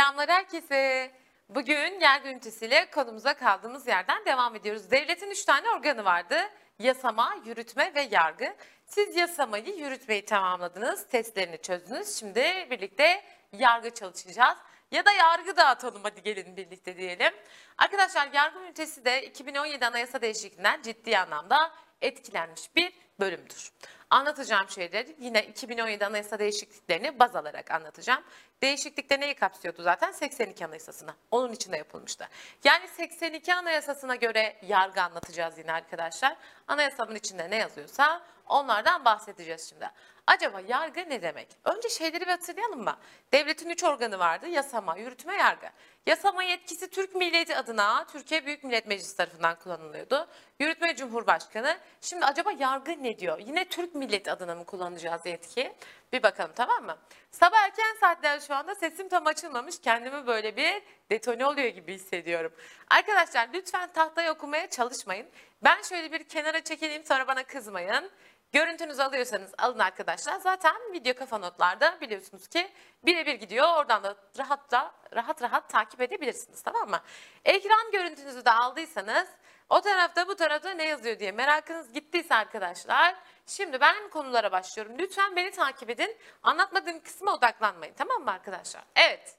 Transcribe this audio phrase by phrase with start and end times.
[0.00, 1.10] Selamlar herkese.
[1.48, 4.90] Bugün yargı ünitesiyle konumuza kaldığımız yerden devam ediyoruz.
[4.90, 6.36] Devletin üç tane organı vardı.
[6.78, 8.54] Yasama, yürütme ve yargı.
[8.86, 12.16] Siz yasamayı, yürütmeyi tamamladınız, testlerini çözdünüz.
[12.18, 13.22] Şimdi birlikte
[13.52, 14.58] yargı çalışacağız.
[14.90, 17.32] Ya da yargı dağıtalım hadi gelin birlikte diyelim.
[17.78, 23.72] Arkadaşlar yargı ünitesi de 2017 anayasa değişikliğinden ciddi anlamda etkilenmiş bir bölümdür.
[24.10, 28.22] Anlatacağım şeyleri yine 2017 anayasa değişikliklerini baz alarak anlatacağım.
[28.62, 30.12] Değişiklikte neyi kapsıyordu zaten?
[30.12, 31.14] 82 anayasasına.
[31.30, 32.28] Onun içinde yapılmıştı.
[32.64, 36.36] Yani 82 anayasasına göre yargı anlatacağız yine arkadaşlar.
[36.68, 39.90] Anayasanın içinde ne yazıyorsa onlardan bahsedeceğiz şimdi.
[40.30, 41.48] Acaba yargı ne demek?
[41.64, 42.96] Önce şeyleri bir hatırlayalım mı?
[43.32, 44.48] Devletin üç organı vardı.
[44.48, 45.66] Yasama, yürütme, yargı.
[46.06, 50.28] Yasama yetkisi Türk milleti adına Türkiye Büyük Millet Meclisi tarafından kullanılıyordu.
[50.60, 51.78] Yürütme Cumhurbaşkanı.
[52.00, 53.38] Şimdi acaba yargı ne diyor?
[53.38, 55.72] Yine Türk milleti adına mı kullanacağız yetkiyi?
[56.12, 56.96] Bir bakalım tamam mı?
[57.30, 59.80] Sabah erken saatler şu anda sesim tam açılmamış.
[59.80, 62.52] Kendimi böyle bir detone oluyor gibi hissediyorum.
[62.90, 65.26] Arkadaşlar lütfen tahtaya okumaya çalışmayın.
[65.64, 68.10] Ben şöyle bir kenara çekileyim sonra bana kızmayın.
[68.52, 70.38] Görüntünüzü alıyorsanız alın arkadaşlar.
[70.38, 72.72] Zaten video kafa notlarda biliyorsunuz ki
[73.04, 73.68] birebir gidiyor.
[73.76, 77.00] Oradan da rahat da rahat rahat takip edebilirsiniz tamam mı?
[77.44, 79.28] Ekran görüntünüzü de aldıysanız
[79.68, 83.14] o tarafta bu tarafta ne yazıyor diye merakınız gittiyse arkadaşlar.
[83.46, 84.98] Şimdi ben konulara başlıyorum.
[84.98, 86.16] Lütfen beni takip edin.
[86.42, 88.82] Anlatmadığım kısma odaklanmayın tamam mı arkadaşlar?
[88.96, 89.36] Evet.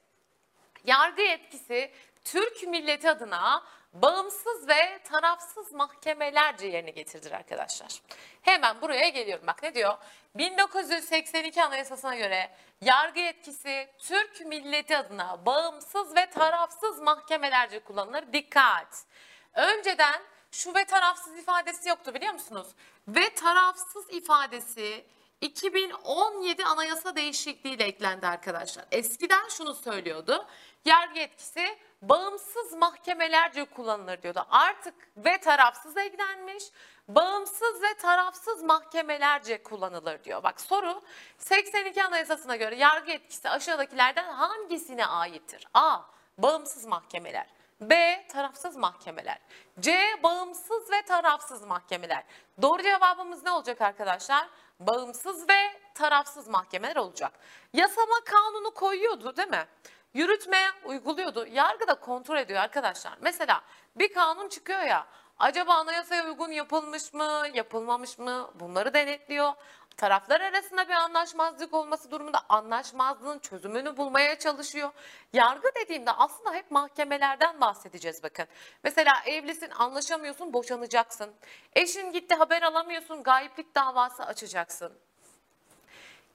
[0.85, 1.91] Yargı yetkisi
[2.23, 8.01] Türk milleti adına bağımsız ve tarafsız mahkemelerce yerine getirdir arkadaşlar.
[8.41, 9.47] Hemen buraya geliyorum.
[9.47, 9.97] Bak ne diyor?
[10.35, 12.49] 1982 Anayasası'na göre
[12.81, 18.33] yargı yetkisi Türk milleti adına bağımsız ve tarafsız mahkemelerce kullanılır.
[18.33, 19.05] Dikkat!
[19.53, 22.67] Önceden şu ve tarafsız ifadesi yoktu biliyor musunuz?
[23.07, 25.05] Ve tarafsız ifadesi
[25.41, 28.85] 2017 anayasa değişikliğiyle eklendi arkadaşlar.
[28.91, 30.45] Eskiden şunu söylüyordu.
[30.85, 34.45] Yargı yetkisi bağımsız mahkemelerce kullanılır diyordu.
[34.49, 36.63] Artık ve tarafsız eklenmiş.
[37.07, 40.43] Bağımsız ve tarafsız mahkemelerce kullanılır diyor.
[40.43, 41.01] Bak soru
[41.37, 45.67] 82 Anayasası'na göre yargı yetkisi aşağıdakilerden hangisine aittir?
[45.73, 45.99] A.
[46.37, 47.47] Bağımsız mahkemeler.
[47.81, 48.25] B.
[48.27, 49.39] Tarafsız mahkemeler.
[49.79, 50.19] C.
[50.23, 52.23] Bağımsız ve tarafsız mahkemeler.
[52.61, 54.47] Doğru cevabımız ne olacak arkadaşlar?
[54.87, 57.31] Bağımsız ve tarafsız mahkemeler olacak.
[57.73, 59.65] Yasama kanunu koyuyordu değil mi?
[60.13, 61.45] Yürütmeye uyguluyordu.
[61.51, 63.13] Yargı da kontrol ediyor arkadaşlar.
[63.21, 63.61] Mesela
[63.95, 65.07] bir kanun çıkıyor ya.
[65.41, 68.51] Acaba anayasaya uygun yapılmış mı, yapılmamış mı?
[68.59, 69.53] Bunları denetliyor.
[69.97, 74.91] Taraflar arasında bir anlaşmazlık olması durumunda anlaşmazlığın çözümünü bulmaya çalışıyor.
[75.33, 78.45] Yargı dediğimde aslında hep mahkemelerden bahsedeceğiz bakın.
[78.83, 81.31] Mesela evlisin anlaşamıyorsun boşanacaksın.
[81.73, 84.93] Eşin gitti haber alamıyorsun gayiplik davası açacaksın.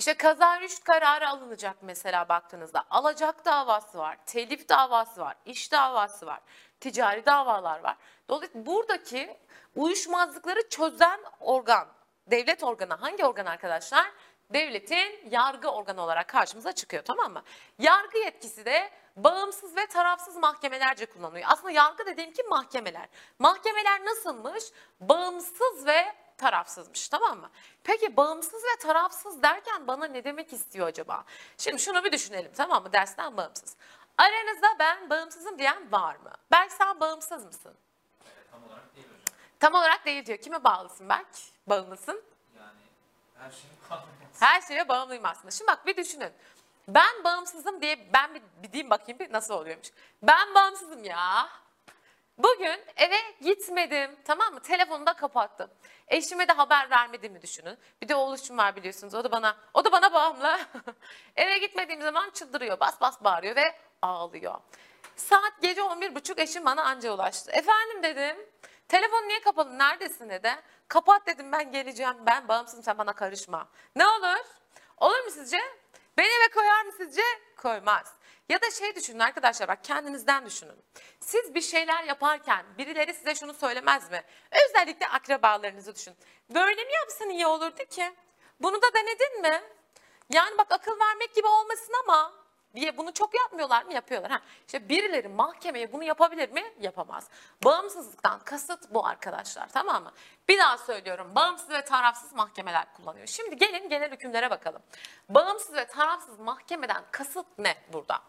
[0.06, 2.84] İşte kaza rüşt kararı alınacak mesela baktığınızda.
[2.91, 6.41] Alacak davası var, telif davası var, iş davası var,
[6.81, 7.97] ticari davalar var.
[8.28, 9.37] Dolayısıyla buradaki
[9.75, 11.89] uyuşmazlıkları çözen organ,
[12.27, 14.06] devlet organı hangi organ arkadaşlar?
[14.50, 17.43] Devletin yargı organı olarak karşımıza çıkıyor tamam mı?
[17.78, 21.47] Yargı yetkisi de bağımsız ve tarafsız mahkemelerce kullanılıyor.
[21.49, 23.09] Aslında yargı dediğim ki mahkemeler.
[23.38, 24.65] Mahkemeler nasılmış?
[25.00, 27.50] Bağımsız ve tarafsızmış tamam mı?
[27.84, 31.24] Peki bağımsız ve tarafsız derken bana ne demek istiyor acaba?
[31.58, 33.76] Şimdi şunu bir düşünelim tamam mı dersten bağımsız.
[34.19, 36.32] Aranızda ben bağımsızım diyen var mı?
[36.52, 37.75] Berk sen bağımsız mısın?
[38.50, 39.36] Tam olarak değil hocam.
[39.60, 40.38] Tam olarak değil diyor.
[40.38, 41.26] Kime bağlısın Berk?
[41.66, 42.22] Bağımlısın.
[42.58, 42.80] Yani
[43.38, 44.06] her şeyin kanunu.
[44.41, 45.50] Her şeye bağımlıyım aslında.
[45.50, 46.32] Şimdi bak bir düşünün.
[46.88, 49.88] Ben bağımsızım diye ben bir, bir diyeyim bakayım bir nasıl oluyormuş.
[50.22, 51.48] Ben bağımsızım ya.
[52.38, 54.60] Bugün eve gitmedim tamam mı?
[54.60, 55.70] Telefonu da kapattım.
[56.08, 57.78] Eşime de haber vermediğimi düşünün.
[58.02, 59.14] Bir de oğluşum var biliyorsunuz.
[59.14, 60.58] O da bana o da bana bağımlı.
[61.36, 62.80] eve gitmediğim zaman çıldırıyor.
[62.80, 64.54] Bas bas bağırıyor ve ağlıyor.
[65.16, 67.50] Saat gece 11.30 eşim bana anca ulaştı.
[67.50, 68.36] Efendim dedim.
[68.88, 69.78] Telefon niye kapalı?
[69.78, 70.50] Neredesin dedi.
[70.88, 72.16] Kapat dedim ben geleceğim.
[72.26, 73.69] Ben bağımsızım sen bana karışma.
[73.96, 74.44] Ne olur?
[74.96, 75.58] Olur mu sizce?
[76.19, 77.22] Beni eve koyar mı sizce?
[77.56, 78.15] Koymaz.
[78.48, 80.76] Ya da şey düşünün arkadaşlar bak kendinizden düşünün.
[81.20, 84.22] Siz bir şeyler yaparken birileri size şunu söylemez mi?
[84.69, 86.14] Özellikle akrabalarınızı düşün.
[86.50, 88.12] Böyle mi yapsan iyi olurdu ki?
[88.60, 89.62] Bunu da denedin mi?
[90.31, 92.32] Yani bak akıl vermek gibi olmasın ama
[92.76, 93.93] diye bunu çok yapmıyorlar mı?
[93.93, 94.31] Yapıyorlar.
[94.31, 96.62] Ha, işte birileri mahkemeye bunu yapabilir mi?
[96.81, 97.28] Yapamaz.
[97.64, 100.12] Bağımsızlıktan kasıt bu arkadaşlar tamam mı?
[100.49, 101.32] Bir daha söylüyorum.
[101.34, 103.26] Bağımsız ve tarafsız mahkemeler kullanıyor.
[103.26, 104.82] Şimdi gelin genel hükümlere bakalım.
[105.28, 108.23] Bağımsız ve tarafsız mahkemeden kasıt ne burada?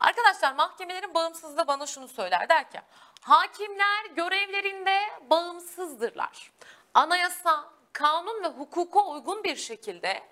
[0.00, 2.80] Arkadaşlar mahkemelerin bağımsızlığı bana şunu söyler der ki
[3.20, 6.52] hakimler görevlerinde bağımsızdırlar.
[6.94, 10.22] Anayasa, kanun ve hukuka uygun bir şekilde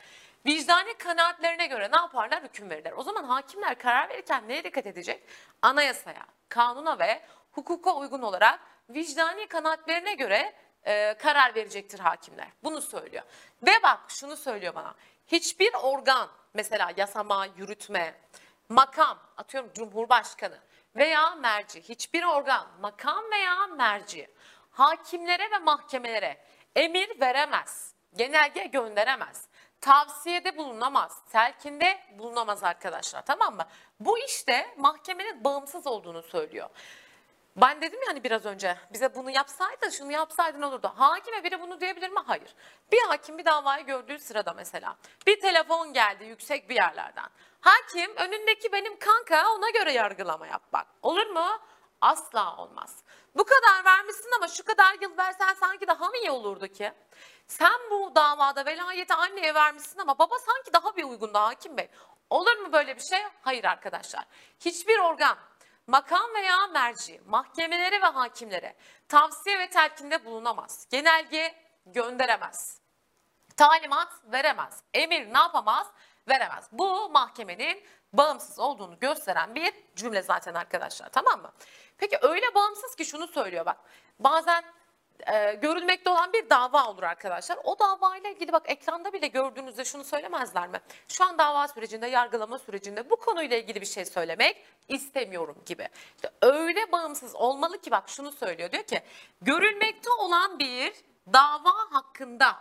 [0.46, 2.42] vicdani kanaatlerine göre ne yaparlar?
[2.42, 2.92] Hüküm verirler.
[2.96, 5.24] O zaman hakimler karar verirken neye dikkat edecek?
[5.62, 7.22] Anayasaya, kanuna ve
[7.52, 8.60] hukuka uygun olarak
[8.90, 10.52] vicdani kanaatlerine göre
[10.84, 12.48] e, karar verecektir hakimler.
[12.64, 13.22] Bunu söylüyor.
[13.62, 14.94] Ve bak şunu söylüyor bana.
[15.26, 18.14] Hiçbir organ mesela yasama, yürütme,
[18.68, 20.58] makam atıyorum cumhurbaşkanı
[20.96, 24.30] veya merci hiçbir organ makam veya merci
[24.70, 26.44] hakimlere ve mahkemelere
[26.76, 27.94] emir veremez.
[28.16, 29.48] Genelge gönderemez.
[29.82, 31.18] Tavsiyede bulunamaz.
[31.32, 33.66] Telkinde bulunamaz arkadaşlar tamam mı?
[34.00, 36.68] Bu işte mahkemenin bağımsız olduğunu söylüyor.
[37.56, 40.92] Ben dedim ya hani biraz önce bize bunu yapsaydın şunu yapsaydın olurdu.
[40.96, 42.20] Hakime biri bunu diyebilir mi?
[42.26, 42.54] Hayır.
[42.92, 44.96] Bir hakim bir davayı gördüğü sırada mesela
[45.26, 47.28] bir telefon geldi yüksek bir yerlerden.
[47.60, 50.86] Hakim önündeki benim kanka ona göre yargılama yap bak.
[51.02, 51.46] Olur mu?
[52.02, 52.96] Asla olmaz.
[53.36, 56.92] Bu kadar vermişsin ama şu kadar yıl versen sanki daha mı iyi olurdu ki?
[57.46, 61.88] Sen bu davada velayeti anneye vermişsin ama baba sanki daha bir uygundu hakim bey.
[62.30, 63.22] Olur mu böyle bir şey?
[63.42, 64.24] Hayır arkadaşlar.
[64.60, 65.38] Hiçbir organ
[65.86, 68.76] makam veya merci mahkemelere ve hakimlere
[69.08, 70.86] tavsiye ve telkinde bulunamaz.
[70.90, 71.54] Genelge
[71.86, 72.80] gönderemez.
[73.56, 74.82] Talimat veremez.
[74.94, 75.86] Emir ne yapamaz?
[76.28, 76.68] Veremez.
[76.72, 81.52] Bu mahkemenin bağımsız olduğunu gösteren bir cümle zaten arkadaşlar tamam mı?
[81.98, 83.76] Peki öyle bağımsız ki şunu söylüyor bak.
[84.18, 84.64] Bazen
[85.26, 87.58] e, görülmekte olan bir dava olur arkadaşlar.
[87.64, 90.80] O davayla ilgili bak ekranda bile gördüğünüzde şunu söylemezler mi?
[91.08, 95.88] Şu an dava sürecinde, yargılama sürecinde bu konuyla ilgili bir şey söylemek istemiyorum gibi.
[96.16, 98.72] İşte öyle bağımsız olmalı ki bak şunu söylüyor.
[98.72, 99.02] Diyor ki
[99.42, 100.92] görülmekte olan bir
[101.32, 102.56] dava hakkında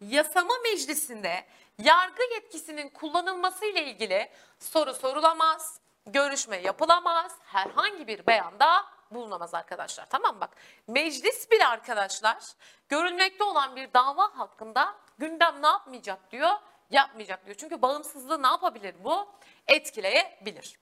[0.00, 1.44] yasama meclisinde
[1.78, 10.06] yargı yetkisinin kullanılması ile ilgili soru sorulamaz, görüşme yapılamaz, herhangi bir beyanda bulunamaz arkadaşlar.
[10.06, 10.50] Tamam bak.
[10.86, 12.44] Meclis bile arkadaşlar
[12.88, 16.52] görülmekte olan bir dava hakkında gündem ne yapmayacak diyor?
[16.90, 17.56] Yapmayacak diyor.
[17.56, 19.28] Çünkü bağımsızlığı ne yapabilir bu?
[19.68, 20.78] Etkileyebilir.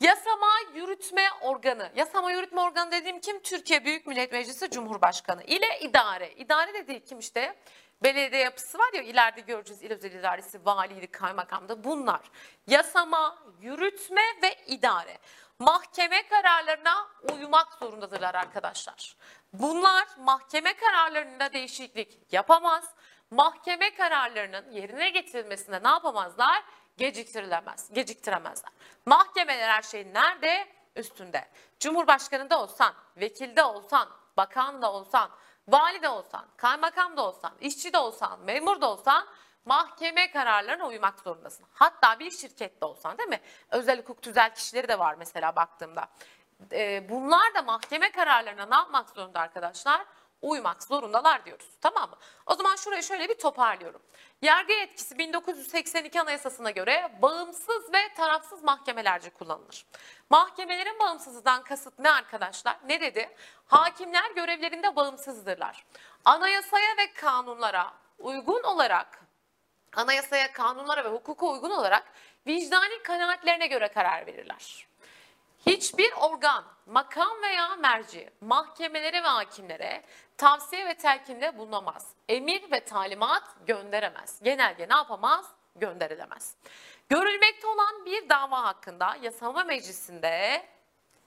[0.00, 1.90] Yasama yürütme organı.
[1.96, 3.40] Yasama yürütme organı dediğim kim?
[3.42, 6.32] Türkiye Büyük Millet Meclisi Cumhurbaşkanı ile idare.
[6.32, 7.56] İdare dediği kim işte?
[8.02, 12.20] Belediye yapısı var ya ileride göreceğiz il özel idaresi, valiydi, kaymakamda bunlar.
[12.66, 15.18] Yasama, yürütme ve idare.
[15.58, 19.16] Mahkeme kararlarına uymak zorundadırlar arkadaşlar.
[19.52, 22.84] Bunlar mahkeme kararlarında değişiklik yapamaz.
[23.30, 26.62] Mahkeme kararlarının yerine getirilmesinde ne yapamazlar?
[26.96, 28.72] Geciktirilemez, geciktiremezler.
[29.06, 30.68] Mahkemeler her şeyin nerede?
[30.96, 31.48] Üstünde.
[31.80, 34.08] Cumhurbaşkanında olsan, vekilde olsan,
[34.40, 35.30] bakan da olsan,
[35.68, 39.26] vali de olsan, kaymakam da olsan, işçi de olsan, memur da olsan
[39.64, 41.66] mahkeme kararlarına uymak zorundasın.
[41.72, 43.40] Hatta bir şirkette olsan değil mi?
[43.70, 46.08] Özel hukuk tüzel kişileri de var mesela baktığımda.
[46.72, 50.04] Ee, bunlar da mahkeme kararlarına ne yapmak zorunda arkadaşlar?
[50.42, 51.68] Uymak zorundalar diyoruz.
[51.80, 52.16] Tamam mı?
[52.46, 54.02] O zaman şurayı şöyle bir toparlıyorum.
[54.42, 59.86] Yargı yetkisi 1982 Anayasası'na göre bağımsız ve tarafsız mahkemelerce kullanılır.
[60.30, 62.76] Mahkemelerin bağımsızlığından kasıt ne arkadaşlar?
[62.86, 63.36] Ne dedi?
[63.66, 65.84] Hakimler görevlerinde bağımsızdırlar.
[66.24, 69.20] Anayasaya ve kanunlara uygun olarak
[69.96, 72.04] anayasaya, kanunlara ve hukuka uygun olarak
[72.46, 74.89] vicdani kanaatlerine göre karar verirler.
[75.66, 80.04] Hiçbir organ, makam veya merci mahkemelere ve hakimlere
[80.36, 82.08] tavsiye ve telkinde bulunamaz.
[82.28, 84.40] Emir ve talimat gönderemez.
[84.42, 85.46] Genelge ne yapamaz?
[85.76, 86.54] Gönderilemez.
[87.08, 90.66] Görülmekte olan bir dava hakkında yasama meclisinde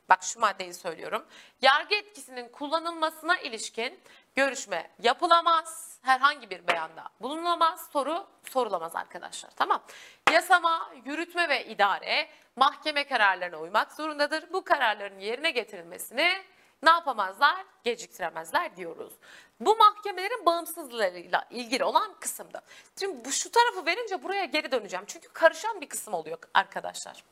[0.10, 1.25] bak şu maddeyi söylüyorum.
[1.62, 4.00] Yargı etkisinin kullanılmasına ilişkin
[4.36, 5.93] görüşme yapılamaz.
[6.03, 7.89] Herhangi bir beyanda bulunamaz.
[7.93, 9.51] Soru sorulamaz arkadaşlar.
[9.55, 9.83] Tamam.
[10.31, 14.53] Yasama, yürütme ve idare mahkeme kararlarına uymak zorundadır.
[14.53, 16.43] Bu kararların yerine getirilmesini
[16.83, 17.65] ne yapamazlar?
[17.83, 19.13] Geciktiremezler diyoruz.
[19.60, 22.62] Bu mahkemelerin bağımsızlığıyla ilgili olan kısımda.
[23.00, 25.05] Şimdi bu şu tarafı verince buraya geri döneceğim.
[25.07, 27.24] Çünkü karışan bir kısım oluyor arkadaşlar.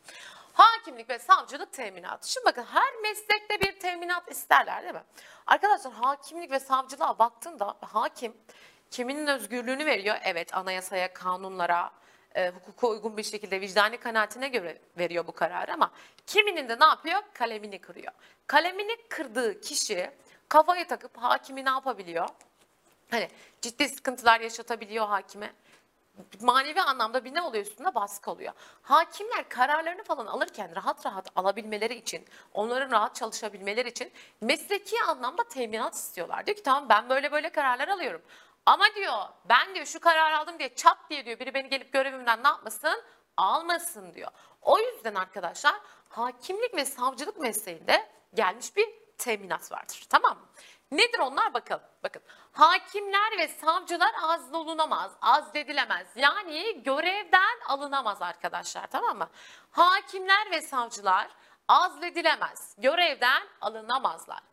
[0.54, 2.32] Hakimlik ve savcılık teminatı.
[2.32, 5.04] Şimdi bakın her meslekte bir teminat isterler değil mi?
[5.48, 8.38] Arkadaşlar hakimlik ve savcılığa baktığında hakim
[8.92, 10.16] kiminin özgürlüğünü veriyor?
[10.24, 11.92] Evet anayasaya, kanunlara,
[12.36, 15.92] e, hukuka uygun bir şekilde vicdani kanaatine göre veriyor bu kararı ama
[16.28, 17.22] kiminin de ne yapıyor?
[17.34, 18.14] Kalemini kırıyor.
[18.48, 20.12] Kalemini kırdığı kişi
[20.50, 22.30] kafayı takıp hakimi ne yapabiliyor?
[23.12, 23.30] Hani
[23.62, 25.54] ciddi sıkıntılar yaşatabiliyor hakime.
[26.42, 28.54] Manevi anlamda bir ne oluyor üstünde baskı oluyor.
[28.82, 35.96] Hakimler kararlarını falan alırken rahat rahat alabilmeleri için, onların rahat çalışabilmeleri için mesleki anlamda teminat
[35.96, 36.46] istiyorlar.
[36.46, 38.22] Diyor ki tamam ben böyle böyle kararlar alıyorum.
[38.66, 42.44] Ama diyor ben diyor şu kararı aldım diye çat diye diyor biri beni gelip görevimden
[42.44, 43.04] ne yapmasın?
[43.38, 44.32] Almasın diyor.
[44.62, 45.76] O yüzden arkadaşlar
[46.10, 50.06] hakimlik ve savcılık mesleğinde gelmiş bir teminat vardır.
[50.10, 50.46] Tamam mı?
[50.92, 51.84] Nedir onlar bakalım.
[52.04, 56.08] Bakın hakimler ve savcılar azlolunamaz, azledilemez.
[56.16, 59.30] Yani görevden alınamaz arkadaşlar tamam mı?
[59.72, 61.28] Hakimler ve savcılar
[61.68, 64.51] azledilemez, görevden alınamazlar.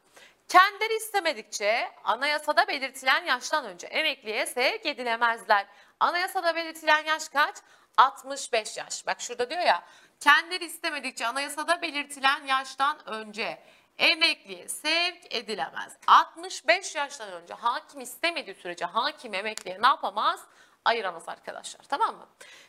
[0.49, 5.67] Kendileri istemedikçe anayasada belirtilen yaştan önce emekliye sevk edilemezler.
[6.01, 7.57] Anayasada belirtilen yaş kaç?
[7.97, 9.07] 65 yaş.
[9.07, 9.85] Bak şurada diyor ya
[10.21, 13.63] kendileri istemedikçe anayasada belirtilen yaştan önce
[13.99, 15.97] emekliye sevk edilemez.
[16.07, 20.41] 65 yaştan önce hakim istemediği sürece hakim emekliye ne yapamaz?
[20.85, 22.29] Ayıramaz arkadaşlar tamam mı?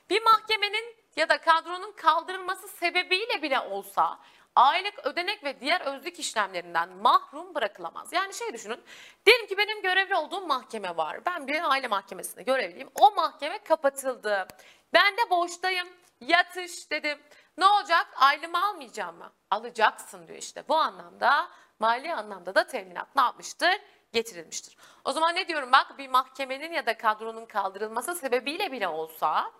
[0.10, 4.20] Bir mahkemenin ya da kadronun kaldırılması sebebiyle bile olsa
[4.60, 8.14] aylık ödenek ve diğer özlük işlemlerinden mahrum bırakılamaz.
[8.14, 8.84] Yani şey düşünün,
[9.26, 11.26] diyelim ki benim görevli olduğum mahkeme var.
[11.26, 12.90] Ben bir aile mahkemesinde görevliyim.
[12.96, 14.48] O mahkeme kapatıldı.
[14.94, 15.88] Ben de boştayım.
[16.22, 17.20] Yatış dedim.
[17.58, 18.08] Ne olacak?
[18.16, 19.32] Aylığımı almayacağım mı?
[19.52, 20.64] Alacaksın diyor işte.
[20.68, 21.50] Bu anlamda
[21.80, 23.72] mali anlamda da teminat ne yapmıştır?
[24.14, 24.78] Getirilmiştir.
[25.06, 29.52] O zaman ne diyorum bak bir mahkemenin ya da kadronun kaldırılması sebebiyle bile olsa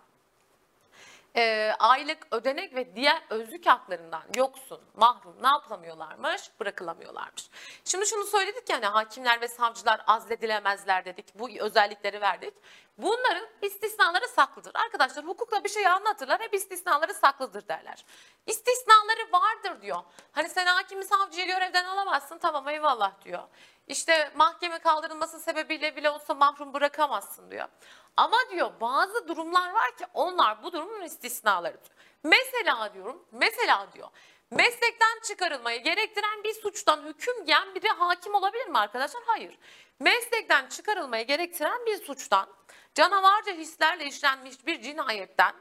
[1.36, 6.50] e, aylık ödenek ve diğer özlük haklarından yoksun, mahrum ne yapılamıyorlarmış?
[6.60, 7.50] Bırakılamıyorlarmış.
[7.84, 11.38] Şimdi şunu söyledik yani hakimler ve savcılar azledilemezler dedik.
[11.38, 12.54] Bu özellikleri verdik.
[12.98, 14.72] Bunların istisnaları saklıdır.
[14.74, 18.04] Arkadaşlar hukukla bir şey anlatırlar hep istisnaları saklıdır derler.
[18.46, 20.02] İstisnaları vardır diyor.
[20.32, 23.42] Hani sen hakimi savcıyı görevden alamazsın tamam eyvallah diyor.
[23.86, 27.68] İşte mahkeme kaldırılması sebebiyle bile olsa mahrum bırakamazsın diyor.
[28.16, 31.90] Ama diyor bazı durumlar var ki onlar bu durumun istisnalarıdır.
[32.24, 34.08] Mesela diyorum, mesela diyor
[34.50, 39.22] meslekten çıkarılmayı gerektiren bir suçtan hüküm giyen biri hakim olabilir mi arkadaşlar?
[39.26, 39.58] Hayır.
[40.00, 42.48] Meslekten çıkarılmayı gerektiren bir suçtan
[42.94, 45.54] canavarca hislerle işlenmiş bir cinayetten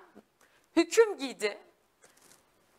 [0.76, 1.58] hüküm giydi.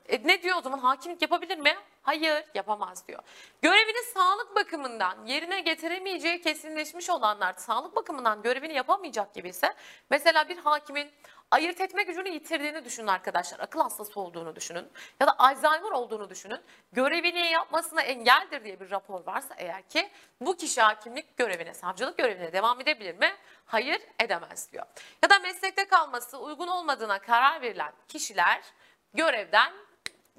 [0.09, 1.77] E ne diyor o zaman hakimlik yapabilir mi?
[2.03, 3.23] Hayır yapamaz diyor.
[3.63, 9.75] Görevini sağlık bakımından yerine getiremeyeceği kesinleşmiş olanlar sağlık bakımından görevini yapamayacak gibi ise
[10.11, 11.11] mesela bir hakimin
[11.51, 13.61] ayırt etme gücünü yitirdiğini düşünün arkadaşlar.
[13.61, 14.89] Akıl hastası olduğunu düşünün
[15.21, 16.61] ya da Alzheimer olduğunu düşünün.
[16.93, 22.53] Görevini yapmasına engeldir diye bir rapor varsa eğer ki bu kişi hakimlik görevine, savcılık görevine
[22.53, 23.35] devam edebilir mi?
[23.67, 24.87] Hayır edemez diyor.
[25.23, 28.61] Ya da meslekte kalması uygun olmadığına karar verilen kişiler
[29.15, 29.73] görevden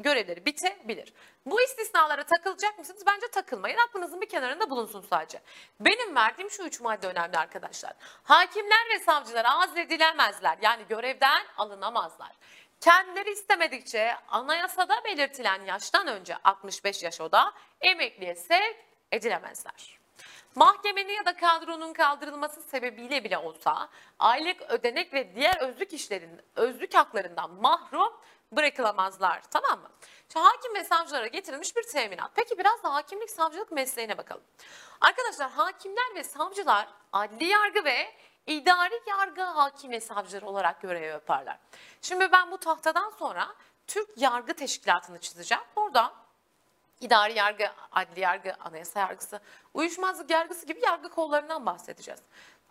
[0.02, 1.14] görevleri bitebilir.
[1.46, 3.04] Bu istisnalara takılacak mısınız?
[3.08, 3.78] Bence takılmayın.
[3.78, 5.42] Aklınızın bir kenarında bulunsun sadece.
[5.80, 7.94] Benim verdiğim şu üç madde önemli arkadaşlar.
[8.24, 10.58] Hakimler ve savcılar azledilemezler.
[10.62, 12.32] Yani görevden alınamazlar.
[12.82, 18.76] Kendileri istemedikçe anayasada belirtilen yaştan önce 65 yaş o da emekliye sevk
[19.12, 20.02] edilemezler.
[20.56, 23.90] Mahkemenin ya da kadronun kaldırılması sebebiyle bile olsa
[24.20, 28.14] aylık ödenek ve diğer özlük işlerin özlük haklarından mahrum
[28.52, 29.42] bırakılamazlar.
[29.52, 29.90] Tamam mı?
[30.34, 32.32] Şimdi hakim ve savcılara getirilmiş bir teminat.
[32.36, 34.44] Peki biraz da hakimlik savcılık mesleğine bakalım.
[35.02, 38.14] Arkadaşlar hakimler ve savcılar adli yargı ve
[38.48, 41.58] idari yargı hakim ve savcıları olarak görev yaparlar.
[42.02, 43.48] Şimdi ben bu tahtadan sonra
[43.88, 45.64] Türk Yargı Teşkilatı'nı çizeceğim.
[45.76, 46.14] Orada
[47.02, 49.40] idari yargı, adli yargı, anayasa yargısı,
[49.74, 52.22] uyuşmazlık yargısı gibi yargı kollarından bahsedeceğiz.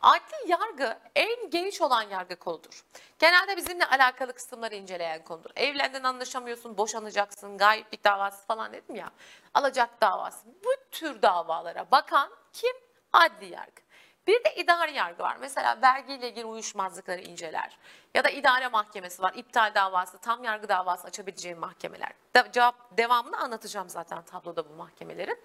[0.02, 2.85] Adli yargı en geniş olan yargı koludur.
[3.19, 5.50] Genelde bizimle alakalı kısımları inceleyen konudur.
[5.57, 9.11] Evlendin anlaşamıyorsun, boşanacaksın, gayiplik davası falan dedim ya.
[9.54, 10.47] Alacak davası.
[10.64, 12.76] Bu tür davalara bakan kim?
[13.12, 13.83] Adli yargı.
[14.26, 15.37] Bir de idari yargı var.
[15.40, 17.78] Mesela vergiyle ilgili uyuşmazlıkları inceler.
[18.14, 19.33] Ya da idare mahkemesi var.
[19.35, 22.12] İptal davası, tam yargı davası açabileceğim mahkemeler.
[22.37, 25.38] De- cevap devamını anlatacağım zaten tabloda bu mahkemelerin.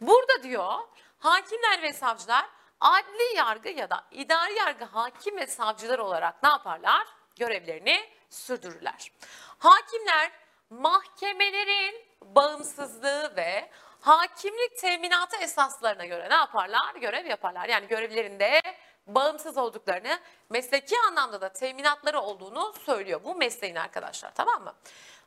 [0.00, 0.74] Burada diyor
[1.18, 2.46] hakimler ve savcılar
[2.80, 7.06] adli yargı ya da idari yargı hakim ve savcılar olarak ne yaparlar?
[7.36, 9.12] Görevlerini sürdürürler.
[9.58, 10.30] Hakimler
[10.70, 13.70] mahkemelerin bağımsızlığı ve
[14.00, 16.94] hakimlik teminatı esaslarına göre ne yaparlar?
[16.94, 17.68] Görev yaparlar.
[17.68, 18.60] Yani görevlerinde
[19.06, 20.18] bağımsız olduklarını,
[20.50, 23.20] mesleki anlamda da teminatları olduğunu söylüyor.
[23.24, 24.74] Bu mesleğin arkadaşlar tamam mı?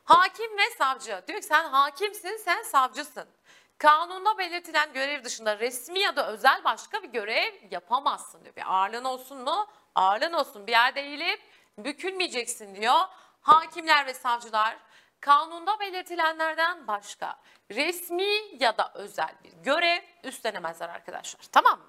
[0.04, 1.22] Hakim ve savcı.
[1.28, 3.28] Diyor ki sen hakimsin, sen savcısın.
[3.78, 8.56] Kanunda belirtilen görev dışında resmi ya da özel başka bir görev yapamazsın diyor.
[8.56, 9.66] Bir ağırlığın olsun mu?
[9.94, 10.66] Ağırlığın olsun.
[10.66, 11.40] Bir yerde eğilip
[11.78, 13.00] bükülmeyeceksin diyor.
[13.40, 14.76] Hakimler ve savcılar
[15.20, 17.36] kanunda belirtilenlerden başka
[17.70, 21.42] resmi ya da özel bir görev üstlenemezler arkadaşlar.
[21.52, 21.86] Tamam mı?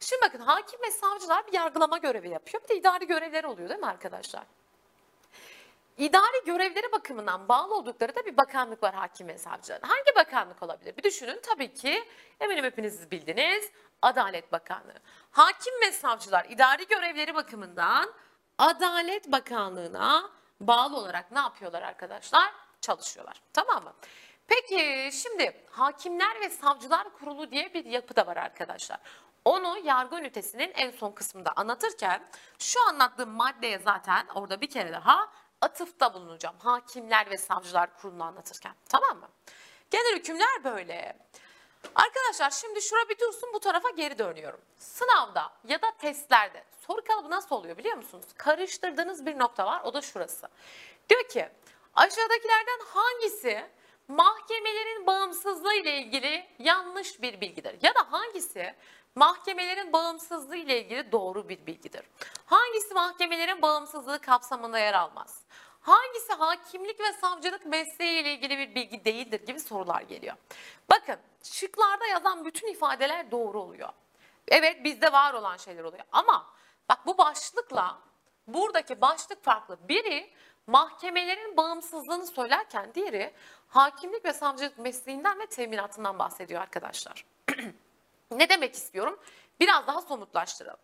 [0.00, 2.62] Şimdi bakın hakim ve savcılar bir yargılama görevi yapıyor.
[2.62, 4.44] Bir de idari görevleri oluyor değil mi arkadaşlar?
[6.02, 9.88] İdari görevleri bakımından bağlı oldukları da bir bakanlık var hakim ve savcıların.
[9.88, 10.96] Hangi bakanlık olabilir?
[10.96, 12.04] Bir düşünün tabii ki
[12.40, 13.70] eminim hepiniz bildiniz
[14.02, 15.00] Adalet Bakanlığı.
[15.30, 18.12] Hakim ve savcılar idari görevleri bakımından
[18.58, 20.30] Adalet Bakanlığı'na
[20.60, 22.52] bağlı olarak ne yapıyorlar arkadaşlar?
[22.80, 23.42] Çalışıyorlar.
[23.52, 23.92] Tamam mı?
[24.46, 28.98] Peki şimdi Hakimler ve Savcılar Kurulu diye bir yapı da var arkadaşlar.
[29.44, 32.22] Onu yargı ünitesinin en son kısmında anlatırken
[32.58, 35.28] şu anlattığım maddeye zaten orada bir kere daha
[35.62, 36.56] atıfta bulunacağım.
[36.58, 38.74] Hakimler ve Savcılar Kurulu'nu anlatırken.
[38.88, 39.28] Tamam mı?
[39.90, 41.16] Genel hükümler böyle.
[41.94, 44.60] Arkadaşlar şimdi şura bir dursun bu tarafa geri dönüyorum.
[44.78, 48.24] Sınavda ya da testlerde soru kalıbı nasıl oluyor biliyor musunuz?
[48.36, 50.48] Karıştırdığınız bir nokta var o da şurası.
[51.08, 51.48] Diyor ki
[51.94, 53.64] aşağıdakilerden hangisi
[54.08, 57.78] mahkemelerin bağımsızlığı ile ilgili yanlış bir bilgidir?
[57.82, 58.74] Ya da hangisi
[59.14, 62.02] mahkemelerin bağımsızlığı ile ilgili doğru bir bilgidir?
[62.46, 65.42] Hangisi mahkemelerin bağımsızlığı kapsamında yer almaz?
[65.82, 70.36] Hangisi hakimlik ve savcılık mesleği ile ilgili bir bilgi değildir gibi sorular geliyor.
[70.90, 73.88] Bakın şıklarda yazan bütün ifadeler doğru oluyor.
[74.48, 76.46] Evet bizde var olan şeyler oluyor ama
[76.88, 77.98] bak bu başlıkla
[78.46, 79.78] buradaki başlık farklı.
[79.88, 80.30] Biri
[80.66, 83.32] mahkemelerin bağımsızlığını söylerken diğeri
[83.68, 87.24] hakimlik ve savcılık mesleğinden ve teminatından bahsediyor arkadaşlar.
[88.30, 89.20] ne demek istiyorum?
[89.60, 90.80] Biraz daha somutlaştıralım.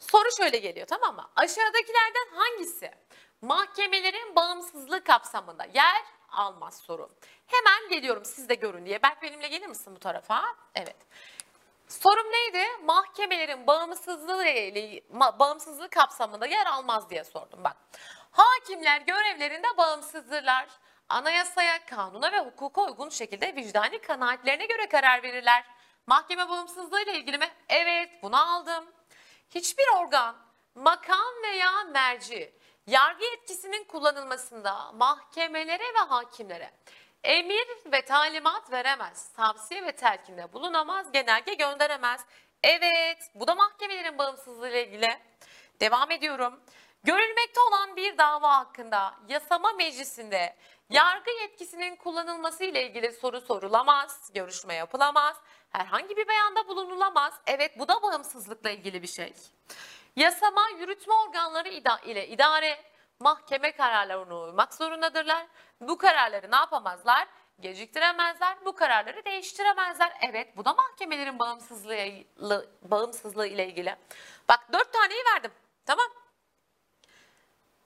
[0.00, 1.30] Soru şöyle geliyor tamam mı?
[1.36, 2.90] Aşağıdakilerden hangisi
[3.42, 7.10] mahkemelerin bağımsızlığı kapsamında yer almaz soru.
[7.46, 9.02] Hemen geliyorum siz de görün diye.
[9.02, 10.44] Berk benimle gelir misin bu tarafa?
[10.74, 10.96] Evet.
[11.88, 12.66] Sorum neydi?
[12.84, 15.02] Mahkemelerin bağımsızlığı ile
[15.38, 17.76] bağımsızlığı kapsamında yer almaz diye sordum bak.
[18.30, 20.68] Hakimler görevlerinde bağımsızdırlar.
[21.08, 25.64] Anayasaya, kanuna ve hukuka uygun şekilde vicdani kanaatlerine göre karar verirler.
[26.06, 27.50] Mahkeme bağımsızlığı ile ilgili mi?
[27.68, 28.84] Evet, bunu aldım.
[29.50, 30.36] Hiçbir organ,
[30.74, 32.54] makam veya merci
[32.86, 36.70] yargı yetkisinin kullanılmasında mahkemelere ve hakimlere
[37.24, 42.24] emir ve talimat veremez, tavsiye ve telkinde bulunamaz, genelge gönderemez.
[42.62, 45.18] Evet, bu da mahkemelerin bağımsızlığı ile ilgili.
[45.80, 46.60] Devam ediyorum.
[47.04, 50.56] Görülmekte olan bir dava hakkında yasama meclisinde
[50.90, 55.36] yargı yetkisinin kullanılması ile ilgili soru sorulamaz, görüşme yapılamaz,
[55.70, 57.34] herhangi bir beyanda bulunulamaz.
[57.46, 59.34] Evet, bu da bağımsızlıkla ilgili bir şey.
[60.16, 61.68] Yasama, yürütme organları
[62.04, 62.84] ile idare,
[63.20, 65.46] mahkeme kararlarına uymak zorundadırlar.
[65.80, 67.28] Bu kararları ne yapamazlar?
[67.60, 68.56] Geciktiremezler.
[68.64, 70.12] Bu kararları değiştiremezler.
[70.22, 73.96] Evet, bu da mahkemelerin bağımsızlığı, bağımsızlığı ile ilgili.
[74.48, 75.50] Bak dört taneyi verdim.
[75.86, 76.06] Tamam.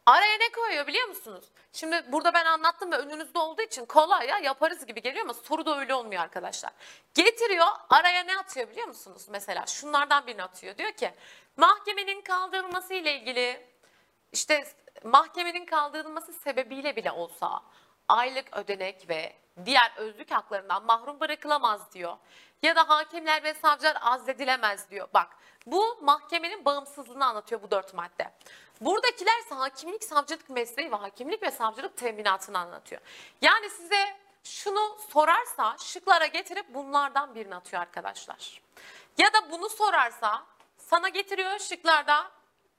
[0.07, 1.45] Araya ne koyuyor biliyor musunuz?
[1.73, 5.67] Şimdi burada ben anlattım ve önünüzde olduğu için kolay ya yaparız gibi geliyor ama soru
[5.67, 6.73] da öyle olmuyor arkadaşlar.
[7.14, 9.27] Getiriyor araya ne atıyor biliyor musunuz?
[9.31, 10.79] Mesela şunlardan birini atıyor.
[10.79, 11.11] Diyor ki
[11.57, 13.67] mahkemenin kaldırılması ile ilgili
[14.33, 14.64] işte
[15.05, 17.62] mahkemenin kaldırılması sebebiyle bile olsa
[18.09, 19.33] aylık ödenek ve
[19.64, 22.17] diğer özlük haklarından mahrum bırakılamaz diyor.
[22.62, 25.09] Ya da hakimler ve savcılar azledilemez diyor.
[25.14, 25.29] Bak
[25.67, 28.31] bu mahkemenin bağımsızlığını anlatıyor bu dört madde.
[28.85, 33.01] Buradakiler ise hakimlik savcılık mesleği ve hakimlik ve savcılık teminatını anlatıyor.
[33.42, 38.61] Yani size şunu sorarsa şıklara getirip bunlardan birini atıyor arkadaşlar.
[39.18, 40.47] Ya da bunu sorarsa
[40.79, 42.31] sana getiriyor şıklarda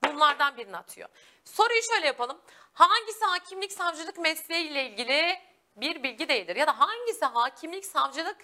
[0.04, 1.08] bunlardan birini atıyor.
[1.44, 2.38] Soruyu şöyle yapalım.
[2.72, 5.40] Hangisi hakimlik savcılık mesleği ile ilgili
[5.76, 6.56] bir bilgi değildir?
[6.56, 8.36] Ya da hangisi hakimlik savcılık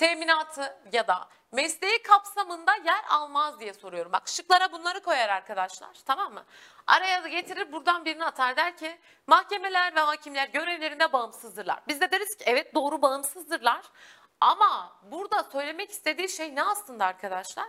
[0.00, 4.12] teminatı ya da mesleği kapsamında yer almaz diye soruyorum.
[4.12, 6.44] Bak şıklara bunları koyar arkadaşlar tamam mı?
[6.86, 11.80] Araya da getirir buradan birini atar der ki mahkemeler ve hakimler görevlerinde bağımsızdırlar.
[11.88, 13.82] Biz de deriz ki evet doğru bağımsızdırlar.
[14.40, 17.68] Ama burada söylemek istediği şey ne aslında arkadaşlar?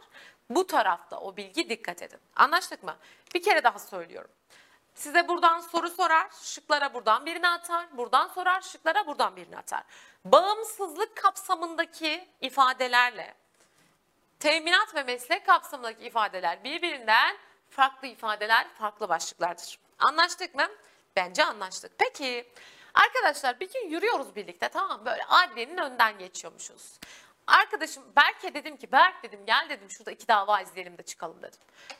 [0.49, 2.19] Bu tarafta o bilgi dikkat edin.
[2.35, 2.95] Anlaştık mı?
[3.35, 4.31] Bir kere daha söylüyorum.
[4.93, 9.83] Size buradan soru sorar, şıklara buradan birini atar, buradan sorar, şıklara buradan birini atar.
[10.25, 13.35] Bağımsızlık kapsamındaki ifadelerle
[14.39, 17.37] teminat ve meslek kapsamındaki ifadeler birbirinden
[17.69, 19.79] farklı ifadeler, farklı başlıklardır.
[19.99, 20.67] Anlaştık mı?
[21.15, 21.91] Bence anlaştık.
[21.97, 22.49] Peki
[22.93, 25.05] arkadaşlar bir gün yürüyoruz birlikte tamam mı?
[25.05, 26.99] Böyle adliyenin önden geçiyormuşuz.
[27.47, 31.59] Arkadaşım Berk'e dedim ki Berk dedim gel dedim şurada iki dava izleyelim de çıkalım dedim.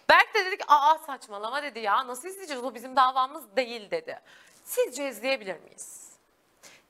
[0.10, 4.20] Berk de dedi ki aa saçmalama dedi ya nasıl izleyeceğiz o bizim davamız değil dedi.
[4.64, 6.12] Sizce izleyebilir miyiz?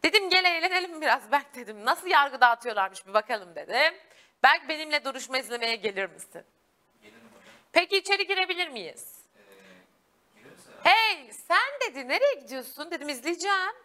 [0.03, 1.85] Dedim gel eğlenelim biraz Berk dedim.
[1.85, 3.99] Nasıl yargı dağıtıyorlarmış bir bakalım dedim.
[4.43, 6.43] Berk benimle duruşma izlemeye gelir misin?
[7.01, 7.19] Gelirim.
[7.73, 9.15] Peki içeri girebilir miyiz?
[10.85, 10.89] Ee.
[10.89, 13.75] Hey sen dedi nereye gidiyorsun dedim izleyeceğim.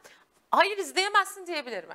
[0.50, 1.90] Hayır izleyemezsin diyebilirim.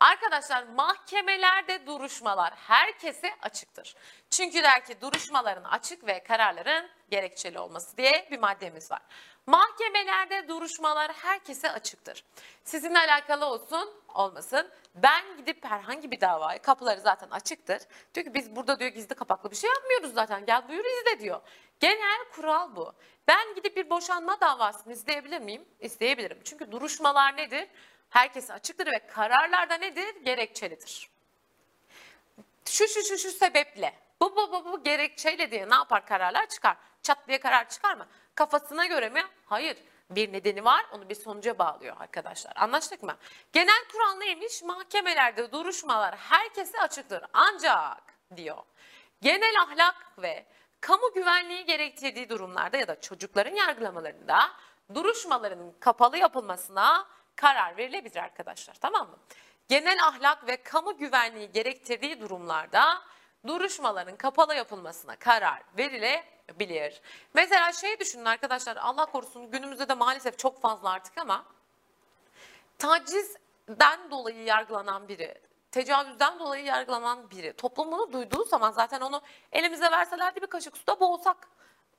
[0.00, 3.94] Arkadaşlar mahkemelerde duruşmalar herkese açıktır.
[4.30, 9.02] Çünkü der ki duruşmaların açık ve kararların gerekçeli olması diye bir maddemiz var.
[9.46, 12.24] Mahkemelerde duruşmalar herkese açıktır.
[12.64, 14.70] Sizinle alakalı olsun olmasın.
[14.94, 17.82] Ben gidip herhangi bir davayı kapıları zaten açıktır.
[18.14, 21.40] Diyor ki biz burada diyor gizli kapaklı bir şey yapmıyoruz zaten gel buyur izle diyor.
[21.80, 22.92] Genel kural bu.
[23.28, 25.64] Ben gidip bir boşanma davasını izleyebilir miyim?
[25.80, 26.40] İzleyebilirim.
[26.44, 27.68] Çünkü duruşmalar nedir?
[28.16, 30.14] Herkese açıktır ve kararlarda nedir?
[30.24, 31.10] Gerekçelidir.
[32.64, 36.76] Şu şu şu şu sebeple bu bu bu, bu gerekçeyle diye ne yapar kararlar çıkar.
[37.02, 38.06] Çat diye karar çıkar mı?
[38.34, 39.22] Kafasına göre mi?
[39.46, 39.76] Hayır.
[40.10, 42.52] Bir nedeni var onu bir sonuca bağlıyor arkadaşlar.
[42.56, 43.16] Anlaştık mı?
[43.52, 44.62] Genel kural neymiş?
[44.62, 47.24] Mahkemelerde duruşmalar herkese açıktır.
[47.32, 48.02] Ancak
[48.36, 48.62] diyor.
[49.22, 50.46] Genel ahlak ve
[50.80, 54.50] kamu güvenliği gerektirdiği durumlarda ya da çocukların yargılamalarında
[54.94, 58.74] duruşmaların kapalı yapılmasına karar verilebilir arkadaşlar.
[58.74, 59.16] Tamam mı?
[59.68, 63.02] Genel ahlak ve kamu güvenliği gerektirdiği durumlarda
[63.46, 67.00] duruşmaların kapalı yapılmasına karar verilebilir.
[67.34, 71.44] Mesela şey düşünün arkadaşlar Allah korusun günümüzde de maalesef çok fazla artık ama
[72.78, 75.34] tacizden dolayı yargılanan biri,
[75.70, 79.22] tecavüzden dolayı yargılanan biri toplum bunu duyduğu zaman zaten onu
[79.52, 81.48] elimize verselerdi bir kaşık suda boğsak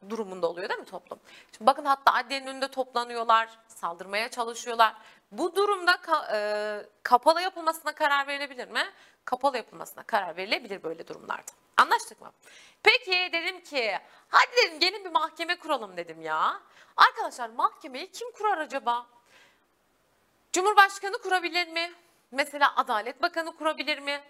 [0.10, 1.20] durumunda oluyor değil mi toplum?
[1.58, 4.94] Şimdi bakın hatta adliyenin önünde toplanıyorlar, saldırmaya çalışıyorlar.
[5.32, 8.84] Bu durumda ka- e, kapalı yapılmasına karar verilebilir mi?
[9.26, 11.52] Kapalı yapılmasına karar verilebilir böyle durumlarda.
[11.78, 12.32] Anlaştık mı?
[12.84, 13.98] Peki dedim ki
[14.30, 16.62] hadi dedim gelin bir mahkeme kuralım dedim ya.
[16.98, 19.06] Arkadaşlar mahkemeyi kim kurar acaba?
[20.52, 21.94] Cumhurbaşkanı kurabilir mi?
[22.32, 24.22] Mesela Adalet Bakanı kurabilir mi?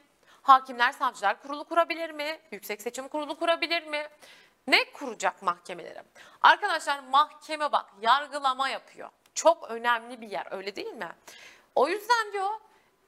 [0.41, 2.39] Hakimler Savcılar Kurulu kurabilir mi?
[2.51, 4.07] Yüksek Seçim Kurulu kurabilir mi?
[4.67, 5.99] Ne kuracak mahkemeleri?
[6.41, 9.09] Arkadaşlar mahkeme bak yargılama yapıyor.
[9.33, 11.11] Çok önemli bir yer öyle değil mi?
[11.75, 12.49] O yüzden diyor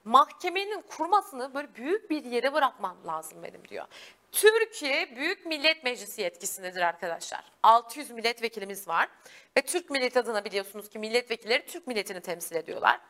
[0.04, 3.86] mahkemenin kurmasını böyle büyük bir yere bırakmam lazım benim diyor.
[4.32, 7.44] Türkiye Büyük Millet Meclisi yetkisindedir arkadaşlar.
[7.62, 9.08] 600 milletvekilimiz var
[9.56, 13.00] ve Türk milleti adına biliyorsunuz ki milletvekilleri Türk milletini temsil ediyorlar.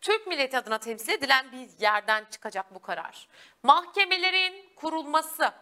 [0.00, 3.28] Türk milleti adına temsil edilen bir yerden çıkacak bu karar.
[3.62, 5.52] Mahkemelerin kurulması,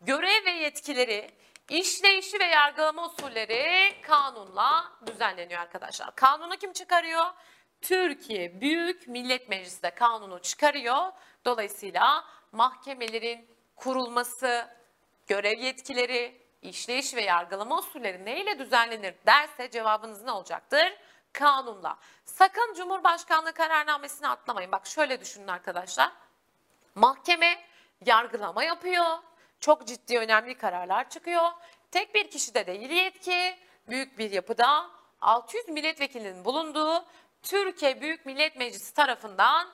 [0.00, 1.30] görev ve yetkileri,
[1.68, 6.14] işleyişi ve yargılama usulleri kanunla düzenleniyor arkadaşlar.
[6.14, 7.26] Kanunu kim çıkarıyor?
[7.80, 11.12] Türkiye Büyük Millet Meclisi de kanunu çıkarıyor.
[11.44, 14.68] Dolayısıyla mahkemelerin kurulması,
[15.26, 20.94] görev yetkileri, işleyiş ve yargılama usulleri neyle düzenlenir derse cevabınız ne olacaktır?
[21.32, 21.98] Kanunla.
[22.24, 24.72] Sakın Cumhurbaşkanlığı kararnamesini atlamayın.
[24.72, 26.12] Bak şöyle düşünün arkadaşlar.
[26.94, 27.64] Mahkeme
[28.06, 29.18] yargılama yapıyor.
[29.60, 31.50] Çok ciddi önemli kararlar çıkıyor.
[31.90, 33.56] Tek bir kişide değil yetki.
[33.88, 34.90] Büyük bir yapıda
[35.20, 37.04] 600 milletvekilinin bulunduğu
[37.42, 39.68] Türkiye Büyük Millet Meclisi tarafından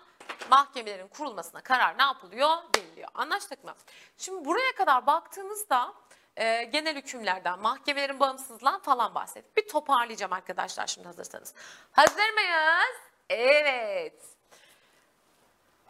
[0.51, 2.57] mahkemelerin kurulmasına karar ne yapılıyor?
[2.77, 3.09] Veriliyor.
[3.15, 3.75] Anlaştık mı?
[4.19, 5.95] Şimdi buraya kadar baktığınızda
[6.37, 9.57] e, genel hükümlerden, mahkemelerin bağımsızlığından falan bahsettik.
[9.57, 11.55] Bir toparlayacağım arkadaşlar şimdi hazırsanız.
[11.93, 12.97] Hazır mıyız?
[13.29, 14.35] Evet.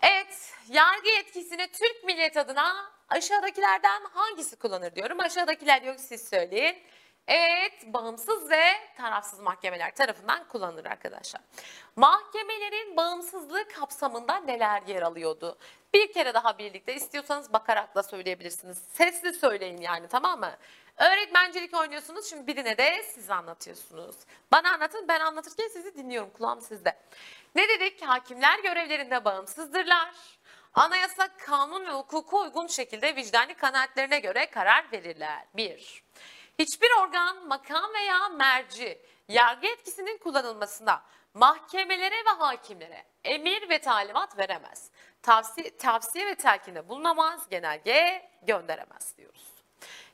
[0.02, 5.20] Evet, yargı yetkisini Türk millet adına aşağıdakilerden hangisi kullanır diyorum.
[5.20, 6.76] Aşağıdakiler yok siz söyleyin.
[7.28, 8.64] Evet, bağımsız ve
[8.96, 11.42] tarafsız mahkemeler tarafından kullanılır arkadaşlar.
[11.96, 15.58] Mahkemelerin bağımsızlığı kapsamında neler yer alıyordu?
[15.94, 18.78] Bir kere daha birlikte istiyorsanız bakarak da söyleyebilirsiniz.
[18.92, 20.56] Sesli söyleyin yani tamam mı?
[20.96, 24.16] Öğretmencilik oynuyorsunuz şimdi birine de siz anlatıyorsunuz.
[24.52, 26.98] Bana anlatın ben anlatırken sizi dinliyorum kulağım sizde.
[27.54, 28.02] Ne dedik?
[28.02, 30.14] Hakimler görevlerinde bağımsızdırlar.
[30.74, 35.44] Anayasa, kanun ve hukuka uygun şekilde vicdani kanaatlerine göre karar verirler.
[35.56, 36.04] 1.
[36.58, 41.02] Hiçbir organ, makam veya merci yargı etkisinin kullanılmasına
[41.34, 44.90] mahkemelere ve hakimlere emir ve talimat veremez.
[45.22, 49.54] Tavsiye, tavsiye ve telkinde bulunamaz, genelge gönderemez diyoruz.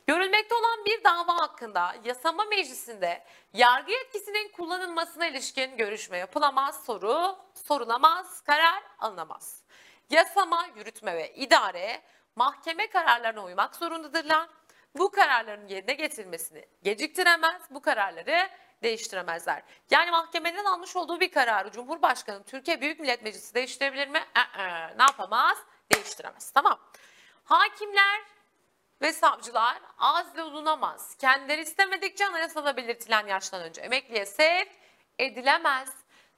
[0.06, 7.36] Görülmekte olan bir dava hakkında yasama meclisinde yargı yetkisinin kullanılmasına ilişkin görüşme yapılamaz, soru
[7.68, 9.62] sorulamaz, karar alınamaz.
[10.10, 12.02] Yasama, yürütme ve idare
[12.36, 14.48] mahkeme kararlarına uymak zorundadırlar.
[14.94, 18.48] Bu kararların yerine getirilmesini geciktiremez, bu kararları
[18.82, 19.62] değiştiremezler.
[19.90, 24.24] Yani mahkemenin almış olduğu bir kararı Cumhurbaşkanı Türkiye Büyük Millet Meclisi değiştirebilir mi?
[24.36, 24.62] Ee,
[24.98, 25.58] ne yapamaz?
[25.94, 26.50] Değiştiremez.
[26.50, 26.80] Tamam.
[27.44, 28.20] Hakimler
[29.02, 31.16] ve savcılar azle olunamaz.
[31.16, 34.68] Kendileri istemedikçe anayasada belirtilen yaştan önce emekliye sevk
[35.18, 35.88] edilemez.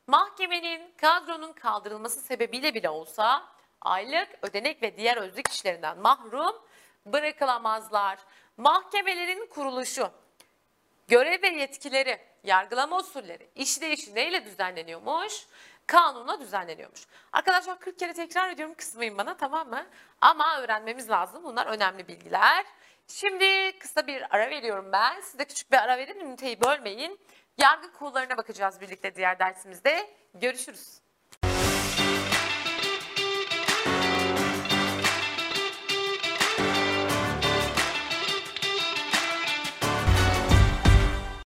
[0.06, 3.52] Mahkemenin kadronun kaldırılması sebebiyle bile olsa
[3.84, 6.56] aylık, ödenek ve diğer özlük işlerinden mahrum
[7.06, 8.18] bırakılamazlar.
[8.56, 10.10] Mahkemelerin kuruluşu,
[11.08, 15.46] görev ve yetkileri, yargılama usulleri, işleyişi neyle düzenleniyormuş?
[15.86, 17.00] Kanunla düzenleniyormuş.
[17.32, 19.86] Arkadaşlar 40 kere tekrar ediyorum kısmayın bana tamam mı?
[20.20, 21.44] Ama öğrenmemiz lazım.
[21.44, 22.64] Bunlar önemli bilgiler.
[23.08, 25.20] Şimdi kısa bir ara veriyorum ben.
[25.20, 26.20] Siz de küçük bir ara verin.
[26.20, 27.20] Üniteyi bölmeyin.
[27.58, 30.10] Yargı kurullarına bakacağız birlikte diğer dersimizde.
[30.34, 31.01] Görüşürüz.